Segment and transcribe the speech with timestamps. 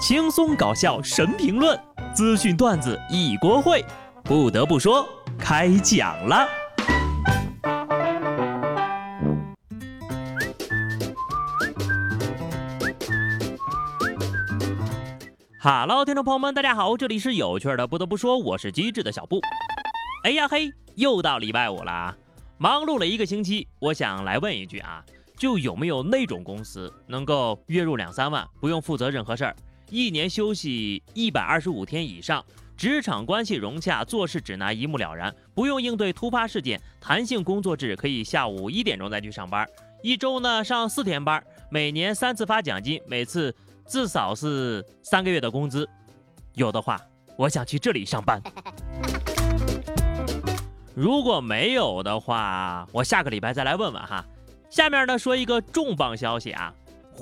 [0.00, 1.78] 轻松搞笑神评论，
[2.14, 3.84] 资讯段子一锅烩。
[4.24, 5.06] 不得不说，
[5.38, 6.48] 开讲了。
[15.58, 17.86] 哈喽听众朋友们，大家好，这里是有趣的。
[17.86, 19.38] 不得不说，我是机智的小布。
[20.24, 22.16] 哎呀嘿，又到礼拜五了啊，
[22.56, 25.04] 忙碌了一个星期，我想来问一句啊，
[25.36, 29.54] 就有没有那种公司能够月入两三万，不用负责任何事儿，
[29.90, 32.44] 一年休息一百二十五天以上，
[32.76, 39.68] 职场关系融洽，做事指南一目了然，不用应对突发事件，弹性工作制，可以下午一点钟再去上班，
[40.02, 43.54] 一周呢上四天班，每年三次发奖金，每次。
[43.88, 45.84] 至少是三个月的工资，
[46.54, 46.96] 有的话，
[47.36, 48.40] 我想去这里上班。
[50.94, 54.24] 如果没有的话，我下个礼拜再来问问哈。
[54.70, 56.72] 下面呢说一个重磅消息啊，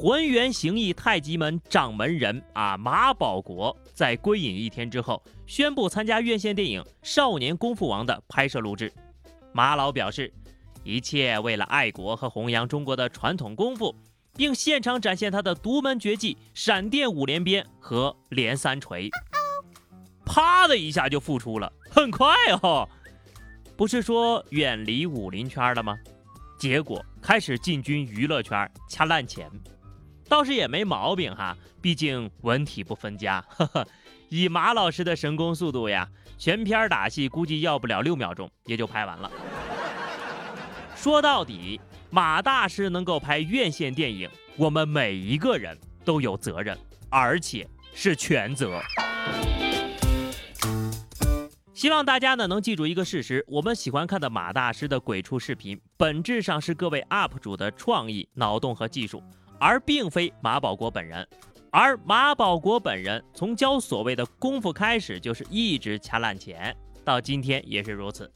[0.00, 8.92] 浑元形意太极门掌门人啊马保国在归隐一天之后，宣布参加院线电影《少年功夫王》的拍摄录制。
[9.52, 10.32] 马老表示，
[10.84, 13.92] 一切为了爱国和弘扬中国的传统功夫。
[14.36, 19.10] 并现场展现他的独门绝技——闪电五连鞭和连三锤，
[20.24, 22.28] 啪的一下就复出了，很快
[22.62, 22.88] 哦。
[23.76, 25.98] 不是说远离武林圈了吗？
[26.56, 29.50] 结果开始进军娱乐圈掐烂钱，
[30.28, 33.44] 倒是也没毛病哈，毕竟文体不分家。
[33.56, 33.86] 呵呵，
[34.28, 39.30] 以马老师的神功速度呀，全片打戏估计要不了六秒钟也就拍完了。
[40.94, 41.80] 说到底。
[42.10, 46.74] 马大师能够拍院线电影，我们每一个人都有责任，
[47.10, 48.80] 而且是全责。
[51.74, 59.22] 希望大家呢能记住一个事实：我们喜欢看的马大师的鬼畜视频，本质上是各位 UP 主的创意、脑洞和技术，
[59.58, 61.26] 而并非马保国本人。
[61.70, 68.30] 而马保国本人从教所谓的功夫开始，就是一直掐烂钱，到今天也是如此。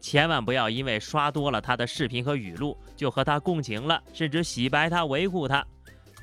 [0.00, 5.62] 千万不要因为刷多了他的视频和语录，就和他共情了，甚至洗白他、维护他。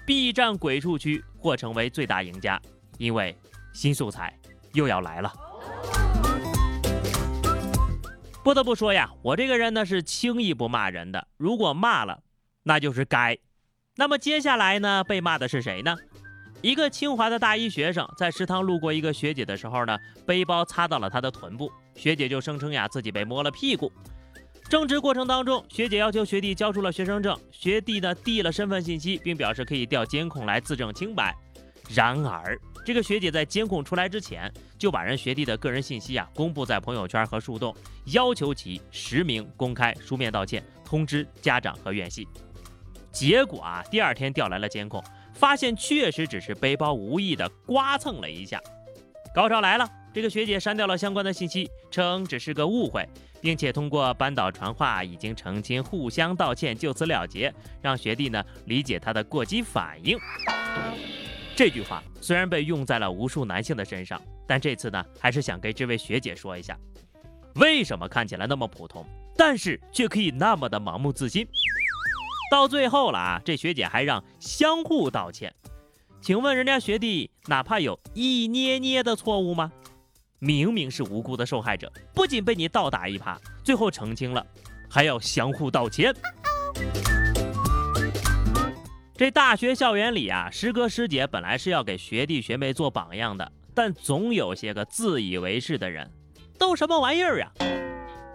[0.03, 2.59] B 站鬼畜区或成为最大赢家，
[2.97, 3.37] 因为
[3.73, 4.35] 新素材
[4.73, 5.31] 又要来了。
[8.43, 12.23] 不得不说呀，我这个人呢是轻易不骂人的，如果骂了，
[12.63, 13.37] 那就是该。
[13.99, 15.95] 那么接下来呢，被骂的是谁呢？
[16.61, 23.91] 一个清华的大一学生在食堂路过一个学姐的时候呢，背包擦到了她的臀部，学姐就声称呀自己被摸了屁股。
[24.69, 31.35] 争执过程当中，学姐要求学弟交出了学生证，学弟呢递了身份信息，并表示可以调监控来自证清白。
[31.89, 37.75] 然而，这个学姐在监控出来之前，就把人学弟的个人信息啊公布在朋友圈和树洞，
[38.07, 42.27] 要求其实名公开书面道歉，通知家长和院系。
[43.17, 45.03] 结果啊，第二天调来了监控。
[45.33, 48.61] 发现确实只是背包无意的刮蹭了一下，
[49.33, 53.07] 高潮来了，这个学姐删掉了相关的信息，称只是个误会，
[53.41, 60.17] 并且通过班导传话已经澄清，互相道歉，就此了结，让学弟呢理解他的过激反应。
[61.55, 66.75] 这句话虽然被用在了无数男性的身上，但这次呢还是想给这位学姐说一下，
[67.55, 69.05] 为什么看起来那么普通，
[69.35, 71.47] 但是却可以那么的盲目自信。
[72.49, 75.53] 到最后了啊，这学姐还让相互道歉，
[76.21, 79.71] 请问人家学弟哪怕有一捏捏的错误吗？
[80.39, 84.45] 明明是无辜的受害者，不仅被你倒打一耙，最后澄清了，
[84.89, 86.13] 还要相互道歉。
[89.15, 96.09] 这大学校园里啊，师哥师姐本来是要给学弟学妹做榜样的，但总有些个自以为是的人，
[96.57, 97.51] 都什么玩意儿啊？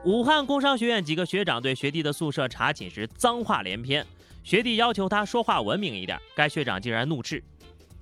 [0.04, 4.04] 武汉工商学院几个学长对学弟的宿舍查寝时脏话连篇，
[4.42, 7.40] 学弟要求他说话文明一点，该学长竟然怒斥：“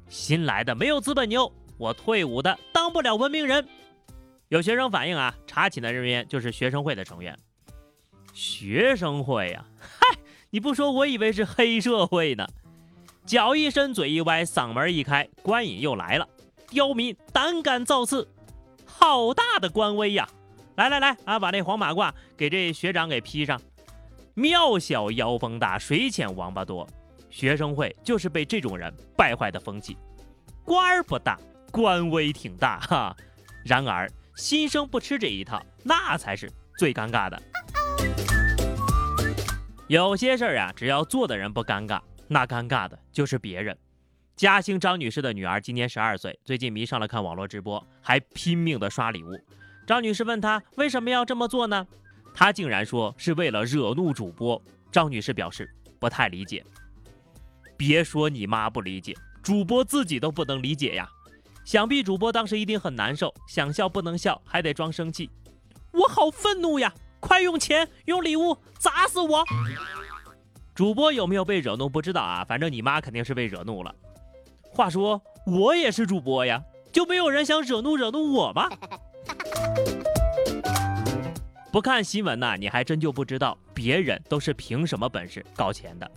[0.09, 3.69] 新来的没有资本牛，我退伍的当不了文明人。”
[4.49, 7.39] 有学生反映啊，查寝的人员就是学生会的成员。
[8.33, 10.19] 学生会呀，嗨，
[10.49, 12.49] 你不说我以为是黑社会呢。
[13.27, 16.27] 脚一伸，嘴一歪，嗓门一开，官瘾又来了。
[16.69, 18.27] 刁民胆敢造次，
[18.87, 20.27] 好大的官威呀！
[20.81, 23.61] 来来来啊，把那黄马褂给这学长给披上。
[24.33, 26.89] 庙小妖风大，水浅王八多。
[27.29, 29.95] 学生会就是被这种人败坏的风气。
[30.65, 31.39] 官儿不大，
[31.71, 33.15] 官威挺大哈。
[33.63, 37.39] 然而新生不吃这一套，那才是最尴尬的。
[39.87, 43.77] 有些事儿啊，只要做的人不尴尬，那尴尬的就是别人。
[44.35, 49.29] 嘉兴张女士的女儿今年十二岁，最近迷上了看网络直播，还拼命的刷礼物。
[49.91, 51.85] 张女士问他为什么要这么做呢？
[52.33, 54.63] 他竟然说是为了惹怒主播。
[54.93, 56.65] 张女士表示不太理解。
[57.77, 61.09] 别说你妈不理解，主播自己都不能理解呀。
[61.65, 65.29] 想必主播当时一定很难受，想笑不能笑，还得装生气。
[65.91, 66.95] 我好愤怒呀！
[67.19, 69.45] 快用钱、用礼物砸死我！
[70.73, 73.93] 主播有没有被惹怒不知道啊，反正你妈肯定是被惹怒了。
[74.71, 78.71] 话说我也是主播呀，就没有人想惹怒惹怒我吗？
[81.73, 86.11] 不看新闻呢，你还真就不知道别人都是凭什么本事搞钱的。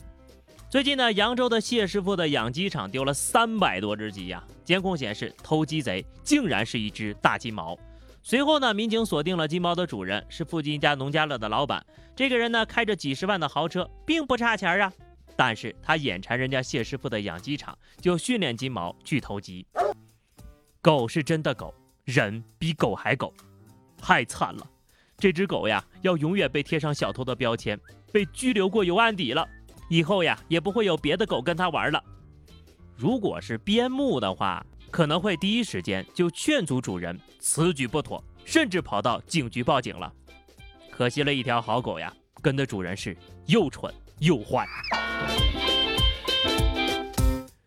[0.68, 7.78] 最近呢，扬州的谢师傅的养鸡场丢了三百多只鸡呀，监控显示偷鸡贼竟然是一只大金毛。
[8.24, 11.86] 随后呢，民警锁定了金毛的主人是附近一家农家乐的老板。
[12.16, 14.92] 这个人呢，开着几十万的豪车，并不差钱啊。
[15.36, 19.68] 但是他眼馋人家谢师傅的养鸡场，就训练金毛去偷鸡。
[20.82, 21.72] 狗是真的狗，
[22.06, 23.34] 人比狗还狗，
[23.98, 24.68] 太惨了。
[25.18, 27.80] 这只狗呀，要永远被贴上小偷的标签，
[28.12, 29.48] 被拘留过油案底了。
[29.90, 32.04] 以后呀，也不会有别的狗跟他玩了。
[32.96, 34.66] 如果是边牧的话。
[34.92, 40.14] 可能会第一时间就劝阻主人此举不妥，甚至跑到警局报警了。
[40.92, 42.14] 可惜了一条好狗呀，
[42.44, 43.18] 跟的主人是
[43.48, 44.68] 又蠢又坏。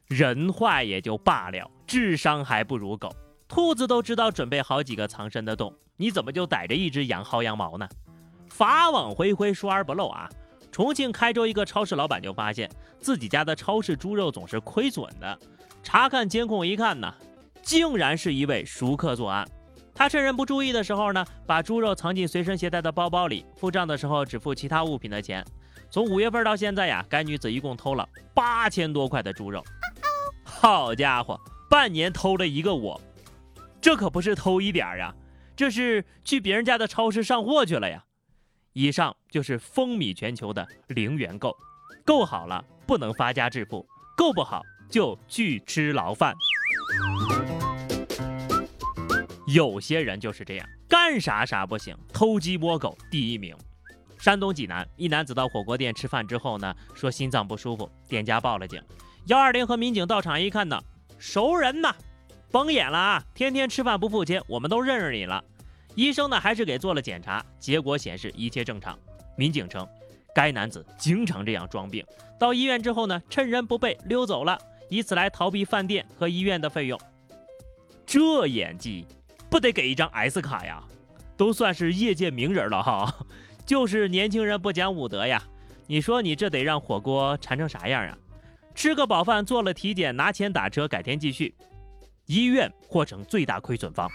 [0.06, 3.12] 人坏也就罢了，智商还不如狗。
[3.48, 7.88] 兔子都知道准备好几个藏身的洞，你怎么就逮着一只羊薅羊毛呢？
[8.48, 10.28] 法网恢恢，疏而不漏啊！
[10.72, 15.38] 重庆开州一个超市老板就发现自己家的超市猪肉总是亏损的。
[15.82, 17.14] 查看监控一看呢，
[17.62, 19.46] 竟然是一位熟客作案。
[19.94, 25.43] 他趁人不注意的时候呢，把猪肉藏进随身携带的包包里，付账的时候只付其他物品的钱。
[25.88, 29.62] 从五月份到现在呀，该女子一共偷了八千多块的猪肉。
[30.44, 31.40] 好家伙，
[31.70, 33.00] 半年偷了一个我，
[33.86, 35.14] 这可不是偷一点呀，
[35.54, 38.04] 这是去别人家的超市上货去了呀。
[38.72, 41.56] 以上就是风靡全球的零元购，
[42.04, 43.86] 购好了不能发家致富，
[44.16, 44.60] 购不好。
[44.90, 46.34] 就去吃牢饭。
[49.46, 53.56] 有些人就是这样，干啥啥不行，偷鸡摸狗第一名。
[54.18, 58.82] 山东济南一男子到火锅店吃饭之后呢，说心脏不舒服，店家报了警。
[59.26, 60.82] 幺二零和民警到场一看呢，
[61.18, 61.94] 熟人呐，
[62.56, 65.44] 甭演了啊，天天吃饭不付钱，我们都认识你了。
[65.94, 68.99] 医生呢还是给做了检查，结果显示一切正常。
[69.37, 69.87] 民警称，
[70.35, 72.03] 该男子经常这样装病，
[72.38, 74.58] 到医院之后呢，趁人不备溜走了。
[74.88, 76.99] 以此来逃避饭店和医院的费用，
[78.06, 79.05] 这演技
[79.50, 80.82] 不得给一张 S 卡呀？
[81.37, 83.14] 都算是业界名人了哈，
[83.67, 85.43] 就是年轻人不讲武德呀！
[85.87, 88.17] 你说你这得让火锅馋成啥样啊？
[88.75, 91.55] 吃个饱饭，做了体检，拿钱打车，改天继续，
[92.26, 94.11] 医院或成最大亏损方。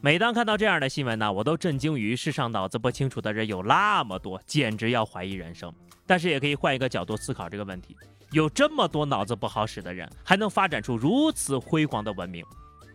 [0.00, 5.72] 每当看到这样的新闻呢，我都震惊于世上脑子不清楚的人有那么多，简直要怀疑人生。
[6.06, 7.96] 但是也可以换一个角度思考这个问题：
[8.30, 12.44] 有这么多脑子不好使的人，还能发展出如此辉煌的文明，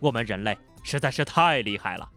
[0.00, 2.08] 我们人类实在是太厉害了。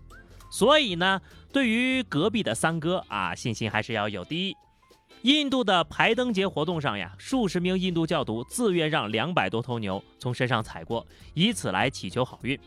[0.50, 1.20] 所以呢，
[1.52, 4.56] 对于隔壁的三哥啊，信心还是要有的。
[5.22, 12.60] 印度的排灯节活动上呀，数十名印度教徒自愿让两百多头牛从身上踩过，以此来祈求好运。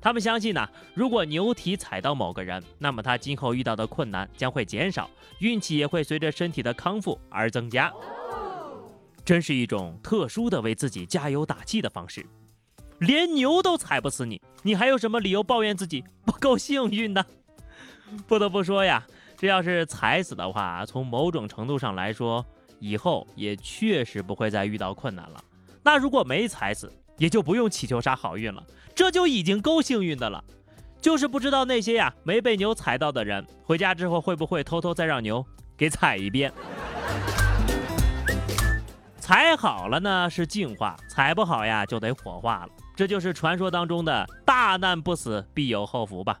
[0.00, 5.10] 他们相信呢，如果牛蹄踩到某个人，那么他今后遇到的困难将会减少，
[5.40, 7.92] 运气也会随着身体的康复而增加。
[9.24, 12.24] 真是一种特殊的为自己加油打气的方式。
[13.00, 17.26] 连牛都踩不死你，你还有什么理由抱怨自己不够幸运呢？
[18.26, 19.04] 不得不说呀，
[19.36, 22.44] 这要是踩死的话，从某种程度上来说，
[22.78, 25.42] 以后也确实不会再遇到困难了。
[25.82, 28.62] 那如果没踩死，也就不用祈求啥好运了，
[28.94, 30.42] 这就已经够幸运的了。
[31.02, 35.44] 就是不知道那些呀没被牛踩到的人，回家之后会不会偷偷再让牛
[35.76, 36.50] 给踩一遍？
[39.20, 42.68] 踩好了呢是净化，踩不好呀就得火化了。
[42.94, 46.40] 这就是传说当中的大难不死必有后福吧。